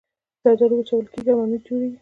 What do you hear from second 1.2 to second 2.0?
او ممیز جوړوي